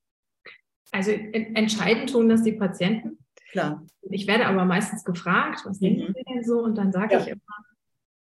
[0.93, 3.19] Also entscheiden tun das die Patienten.
[3.53, 3.87] Klar.
[4.11, 5.97] Ich werde aber meistens gefragt, was mhm.
[5.97, 6.61] denken Sie denn so?
[6.61, 7.21] Und dann sage ja.
[7.21, 7.41] ich immer,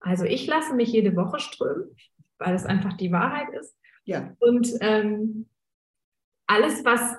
[0.00, 1.96] also ich lasse mich jede Woche strömen,
[2.38, 3.74] weil es einfach die Wahrheit ist.
[4.04, 4.34] Ja.
[4.38, 5.46] Und ähm,
[6.46, 7.16] alles, was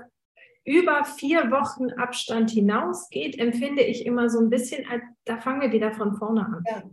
[0.70, 5.72] über vier Wochen Abstand hinausgeht, empfinde ich immer so ein bisschen, als da fangen wir
[5.72, 6.64] wieder von vorne an.
[6.70, 6.84] Ja.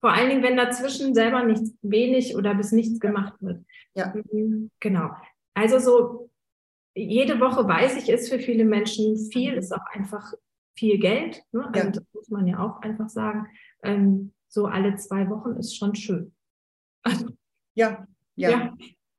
[0.00, 3.64] Vor allen Dingen, wenn dazwischen selber nichts, wenig oder bis nichts gemacht wird.
[3.94, 4.12] Ja.
[4.32, 5.10] Mhm, genau.
[5.54, 6.30] Also so
[6.96, 10.32] jede Woche weiß ich, ist für viele Menschen viel, ist auch einfach
[10.76, 11.44] viel Geld.
[11.52, 11.64] Ne?
[11.72, 11.90] Also ja.
[11.92, 13.46] das muss man ja auch einfach sagen.
[13.84, 16.34] Ähm, so alle zwei Wochen ist schon schön.
[17.04, 17.28] Also,
[17.74, 18.04] ja,
[18.34, 18.76] ja, ja.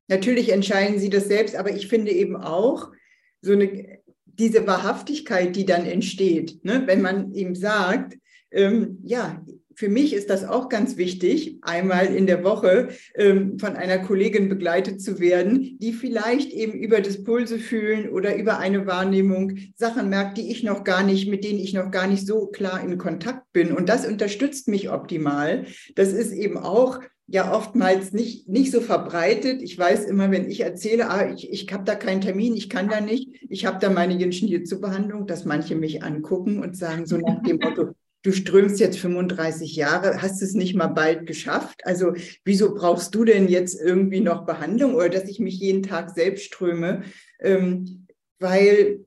[0.08, 2.92] Natürlich entscheiden Sie das selbst, aber ich finde eben auch,
[3.44, 6.82] so eine, diese Wahrhaftigkeit, die dann entsteht, ne?
[6.86, 8.18] wenn man ihm sagt,
[8.50, 9.44] ähm, ja,
[9.76, 14.48] für mich ist das auch ganz wichtig, einmal in der Woche ähm, von einer Kollegin
[14.48, 20.08] begleitet zu werden, die vielleicht eben über das Pulse fühlen oder über eine Wahrnehmung Sachen
[20.08, 22.98] merkt, die ich noch gar nicht, mit denen ich noch gar nicht so klar in
[22.98, 23.72] Kontakt bin.
[23.72, 25.66] Und das unterstützt mich optimal.
[25.96, 29.62] Das ist eben auch ja oftmals nicht, nicht so verbreitet.
[29.62, 32.88] Ich weiß immer, wenn ich erzähle, ah, ich, ich habe da keinen Termin, ich kann
[32.88, 37.42] da nicht, ich habe da meine Yin-Shin-Behandlung, dass manche mich angucken und sagen so nach
[37.42, 41.80] dem Motto, du strömst jetzt 35 Jahre, hast es nicht mal bald geschafft.
[41.84, 46.10] Also wieso brauchst du denn jetzt irgendwie noch Behandlung oder dass ich mich jeden Tag
[46.10, 47.02] selbst ströme?
[47.40, 48.06] Ähm,
[48.38, 49.04] weil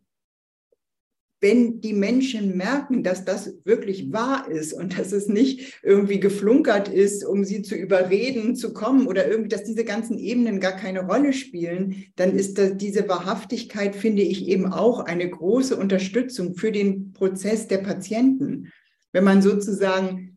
[1.40, 6.90] wenn die Menschen merken, dass das wirklich wahr ist und dass es nicht irgendwie geflunkert
[6.90, 11.06] ist, um sie zu überreden, zu kommen oder irgendwie, dass diese ganzen Ebenen gar keine
[11.06, 16.72] Rolle spielen, dann ist das, diese Wahrhaftigkeit, finde ich, eben auch eine große Unterstützung für
[16.72, 18.72] den Prozess der Patienten.
[19.12, 20.37] Wenn man sozusagen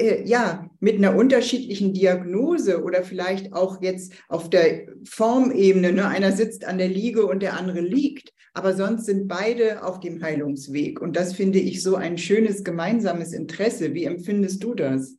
[0.00, 6.32] äh, ja, mit einer unterschiedlichen Diagnose oder vielleicht auch jetzt auf der Formebene, ne, einer
[6.32, 11.00] sitzt an der Liege und der andere liegt, aber sonst sind beide auf dem Heilungsweg.
[11.00, 13.94] Und das finde ich so ein schönes gemeinsames Interesse.
[13.94, 15.16] Wie empfindest du das?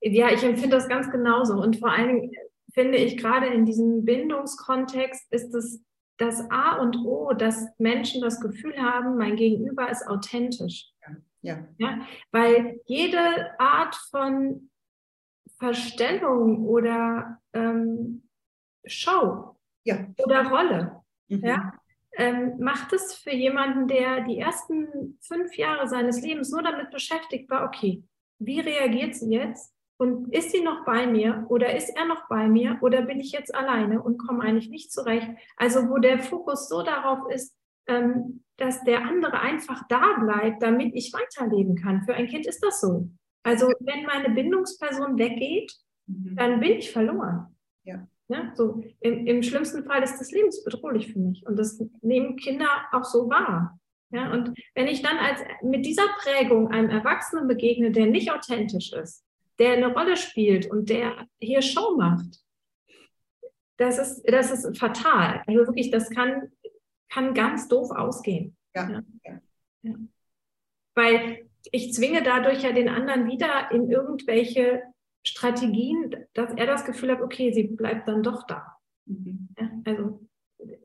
[0.00, 1.54] Ja, ich empfinde das ganz genauso.
[1.54, 2.32] Und vor allen Dingen
[2.72, 5.82] finde ich gerade in diesem Bindungskontext ist es
[6.18, 10.90] das A und O, dass Menschen das Gefühl haben, mein Gegenüber ist authentisch.
[11.06, 11.16] Ja.
[11.42, 12.00] Ja.
[12.30, 14.70] Weil jede Art von
[15.58, 18.28] Verstellung oder ähm,
[18.86, 20.06] Show ja.
[20.18, 21.44] oder Rolle mhm.
[21.44, 21.72] ja,
[22.16, 27.50] ähm, macht es für jemanden, der die ersten fünf Jahre seines Lebens nur damit beschäftigt
[27.50, 28.02] war, okay,
[28.38, 29.74] wie reagiert sie jetzt?
[30.00, 33.32] Und ist sie noch bei mir oder ist er noch bei mir oder bin ich
[33.32, 35.28] jetzt alleine und komme eigentlich nicht zurecht?
[35.56, 37.57] Also wo der Fokus so darauf ist,
[38.56, 42.02] dass der andere einfach da bleibt, damit ich weiterleben kann.
[42.02, 43.08] Für ein Kind ist das so.
[43.42, 45.72] Also wenn meine Bindungsperson weggeht,
[46.06, 46.36] mhm.
[46.36, 47.56] dann bin ich verloren.
[47.84, 48.06] Ja.
[48.30, 51.46] Ja, so im, im, schlimmsten Fall ist das lebensbedrohlich für mich.
[51.46, 53.80] Und das nehmen Kinder auch so wahr.
[54.10, 58.92] Ja, und wenn ich dann als mit dieser Prägung einem Erwachsenen begegne, der nicht authentisch
[58.92, 59.24] ist,
[59.58, 62.42] der eine Rolle spielt und der hier Show macht,
[63.78, 65.42] das ist, das ist fatal.
[65.46, 66.50] Also wirklich, das kann,
[67.08, 68.56] kann ganz doof ausgehen.
[68.74, 69.02] Ja.
[69.24, 69.40] ja.
[69.82, 69.94] ja.
[70.94, 74.82] Weil ich zwinge dadurch ja den anderen wieder in irgendwelche
[75.24, 78.76] Strategien, dass er das Gefühl hat, okay, sie bleibt dann doch da.
[79.06, 79.48] Mhm.
[79.58, 80.28] Ja, also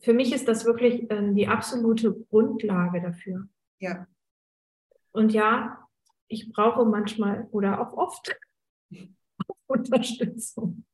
[0.02, 3.48] für mich ist das wirklich äh, die absolute Grundlage dafür.
[3.80, 4.08] Ja.
[5.12, 5.88] Und ja,
[6.28, 8.36] ich brauche manchmal oder auch oft
[9.68, 10.86] Unterstützung.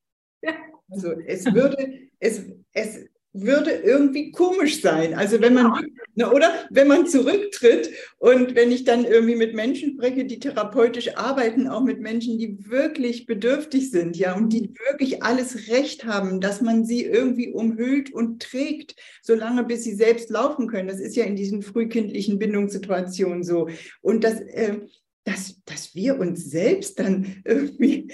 [0.42, 0.52] Ja.
[0.88, 5.14] Also es würde, es, es würde irgendwie komisch sein.
[5.14, 5.72] Also wenn man,
[6.16, 6.32] genau.
[6.32, 11.68] oder wenn man zurücktritt und wenn ich dann irgendwie mit Menschen spreche, die therapeutisch arbeiten,
[11.68, 16.60] auch mit Menschen, die wirklich bedürftig sind, ja, und die wirklich alles Recht haben, dass
[16.60, 20.88] man sie irgendwie umhüllt und trägt, solange bis sie selbst laufen können.
[20.88, 23.68] Das ist ja in diesen frühkindlichen Bindungssituationen so.
[24.00, 24.80] Und das, äh,
[25.24, 28.12] dass, dass wir uns selbst dann irgendwie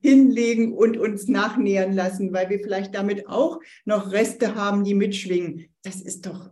[0.00, 5.66] hinlegen und uns nachnähern lassen, weil wir vielleicht damit auch noch Reste haben, die mitschwingen.
[5.82, 6.50] Das ist doch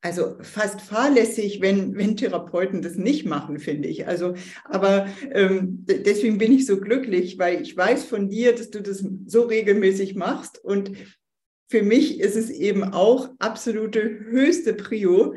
[0.00, 4.06] also fast fahrlässig, wenn, wenn Therapeuten das nicht machen, finde ich.
[4.06, 8.80] Also, aber ähm, deswegen bin ich so glücklich, weil ich weiß von dir, dass du
[8.80, 10.62] das so regelmäßig machst.
[10.62, 10.92] Und
[11.68, 15.34] für mich ist es eben auch absolute höchste Prio,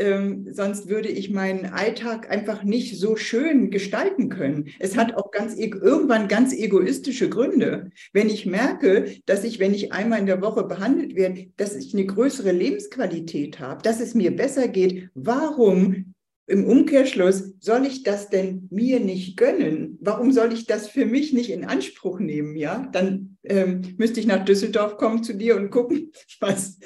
[0.00, 4.68] ähm, sonst würde ich meinen Alltag einfach nicht so schön gestalten können.
[4.78, 7.90] Es hat auch ganz e-, irgendwann ganz egoistische Gründe.
[8.12, 11.92] Wenn ich merke, dass ich, wenn ich einmal in der Woche behandelt werde, dass ich
[11.92, 16.14] eine größere Lebensqualität habe, dass es mir besser geht, warum
[16.46, 19.98] im Umkehrschluss soll ich das denn mir nicht gönnen?
[20.00, 22.56] Warum soll ich das für mich nicht in Anspruch nehmen?
[22.56, 26.10] Ja, dann ähm, müsste ich nach Düsseldorf kommen zu dir und gucken,
[26.40, 26.78] was,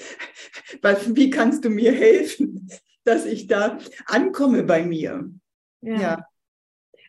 [0.82, 2.68] was, wie kannst du mir helfen?
[3.04, 5.30] Dass ich da ankomme bei mir.
[5.82, 6.00] Ja.
[6.00, 6.26] ja.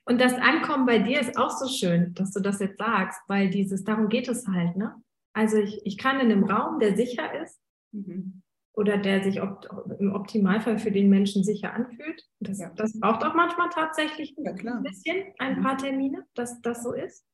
[0.06, 3.50] Und das Ankommen bei dir ist auch so schön, dass du das jetzt sagst, weil
[3.50, 4.96] dieses, darum geht es halt, ne?
[5.34, 7.60] Also ich, ich kann in einem Raum, der sicher ist
[7.92, 8.42] mhm.
[8.74, 9.68] oder der sich opt,
[10.00, 12.24] im Optimalfall für den Menschen sicher anfühlt.
[12.40, 12.72] Das, ja.
[12.76, 15.64] das braucht auch manchmal tatsächlich ein ja, bisschen, ein mhm.
[15.64, 17.26] paar Termine, dass das so ist.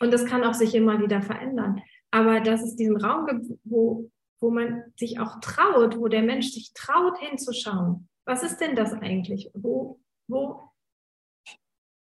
[0.00, 1.82] Und das kann auch sich immer wieder verändern.
[2.10, 6.48] Aber dass es diesen Raum gibt, wo wo man sich auch traut, wo der Mensch
[6.48, 8.08] sich traut hinzuschauen.
[8.24, 9.50] Was ist denn das eigentlich?
[9.54, 10.70] Wo, wo,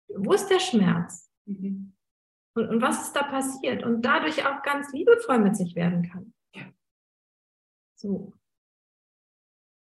[0.08, 1.32] wo ist der Schmerz?
[1.46, 1.94] Mhm.
[2.56, 3.84] Und, und was ist da passiert?
[3.84, 6.34] Und dadurch auch ganz liebevoll mit sich werden kann.
[6.54, 6.66] Ja.
[7.96, 8.34] So.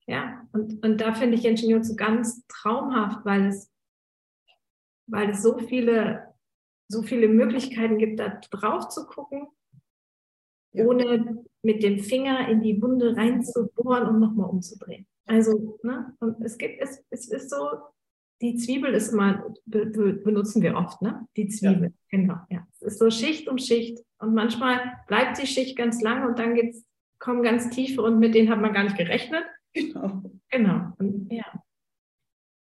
[0.07, 3.73] Ja, und, und da finde ich Ingenieur so ganz traumhaft, weil es,
[5.07, 6.35] weil es so viele,
[6.89, 9.49] so viele Möglichkeiten gibt, da drauf zu gucken
[10.73, 10.85] ja.
[10.85, 15.07] ohne mit dem Finger in die Wunde reinzubohren und nochmal umzudrehen.
[15.27, 16.15] Also, ne?
[16.21, 17.69] Und es gibt, es, es ist so,
[18.41, 21.27] die Zwiebel ist immer, be, be, benutzen wir oft, ne?
[21.37, 22.19] Die Zwiebel, ja.
[22.19, 22.67] genau, ja.
[22.73, 26.55] Es ist so Schicht um Schicht und manchmal bleibt die Schicht ganz lang und dann
[26.55, 26.85] geht's,
[27.21, 29.45] kommen ganz tiefe und mit denen hat man gar nicht gerechnet.
[29.75, 30.23] Genau.
[30.51, 30.93] Genau.
[30.99, 31.47] Und, ja.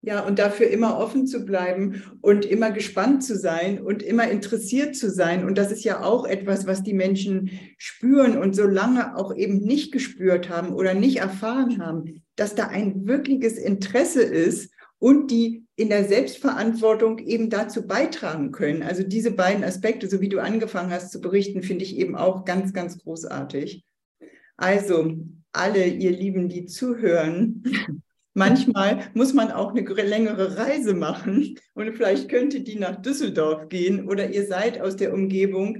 [0.07, 4.95] Ja, und dafür immer offen zu bleiben und immer gespannt zu sein und immer interessiert
[4.95, 5.45] zu sein.
[5.45, 9.59] Und das ist ja auch etwas, was die Menschen spüren und so lange auch eben
[9.59, 15.65] nicht gespürt haben oder nicht erfahren haben, dass da ein wirkliches Interesse ist und die
[15.75, 18.85] in der Selbstverantwortung eben dazu beitragen können.
[18.85, 22.45] Also diese beiden Aspekte, so wie du angefangen hast zu berichten, finde ich eben auch
[22.45, 23.85] ganz, ganz großartig.
[24.57, 25.17] Also
[25.51, 27.65] alle ihr Lieben, die zuhören,
[28.37, 34.07] Manchmal muss man auch eine längere Reise machen und vielleicht könnte die nach Düsseldorf gehen
[34.07, 35.79] oder ihr seid aus der Umgebung.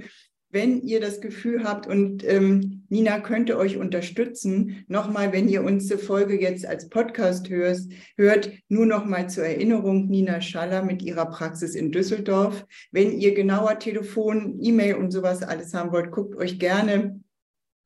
[0.49, 5.99] Wenn ihr das Gefühl habt und ähm, Nina könnte euch unterstützen, nochmal, wenn ihr unsere
[5.99, 11.75] Folge jetzt als Podcast hörst, hört, nur nochmal zur Erinnerung, Nina Schaller mit ihrer Praxis
[11.75, 12.65] in Düsseldorf.
[12.91, 17.19] Wenn ihr genauer Telefon, E-Mail und sowas alles haben wollt, guckt euch gerne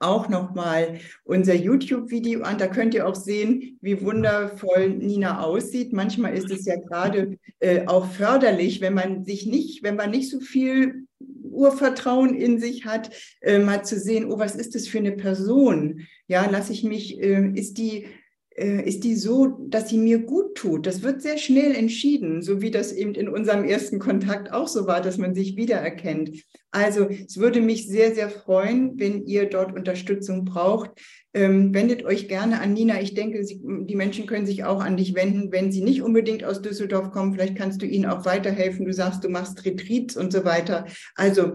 [0.02, 2.58] auch nochmal unser YouTube-Video an.
[2.58, 5.94] Da könnt ihr auch sehen, wie wundervoll Nina aussieht.
[5.94, 10.30] Manchmal ist es ja gerade äh, auch förderlich, wenn man sich nicht, wenn man nicht
[10.30, 11.08] so viel
[11.44, 13.12] Urvertrauen in sich hat,
[13.42, 16.08] äh, mal zu sehen, oh, was ist das für eine Person?
[16.28, 18.08] Ja, lasse ich mich, äh, ist die
[18.56, 20.86] ist die so, dass sie mir gut tut.
[20.86, 24.88] Das wird sehr schnell entschieden, so wie das eben in unserem ersten Kontakt auch so
[24.88, 26.44] war, dass man sich wiedererkennt.
[26.72, 30.92] Also es würde mich sehr, sehr freuen, wenn ihr dort Unterstützung braucht.
[31.34, 33.02] Ähm, wendet euch gerne an Nina.
[33.02, 36.44] Ich denke, sie, die Menschen können sich auch an dich wenden, wenn sie nicht unbedingt
[36.44, 37.34] aus Düsseldorf kommen.
[37.34, 38.86] Vielleicht kannst du ihnen auch weiterhelfen.
[38.86, 40.86] Du sagst, du machst Retreats und so weiter.
[41.16, 41.54] Also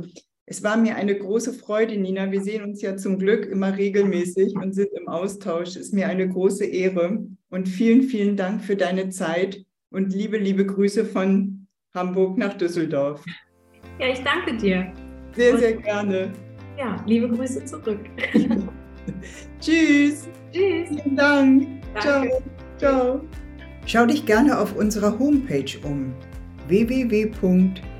[0.49, 2.31] es war mir eine große Freude, Nina.
[2.31, 5.71] Wir sehen uns ja zum Glück immer regelmäßig und sind im Austausch.
[5.71, 10.39] Es ist mir eine große Ehre und vielen, vielen Dank für deine Zeit und liebe,
[10.39, 13.25] liebe Grüße von Hamburg nach Düsseldorf.
[13.99, 14.93] Ja, ich danke dir.
[15.35, 16.33] Sehr, und, sehr gerne.
[16.79, 18.01] Ja, liebe Grüße zurück.
[19.61, 20.29] Tschüss.
[20.53, 20.89] Tschüss.
[20.89, 21.67] Vielen Dank.
[21.95, 22.31] Danke.
[22.79, 23.19] Ciao.
[23.19, 23.21] Ciao.
[23.85, 26.15] Schau dich gerne auf unserer Homepage um
[26.69, 27.33] www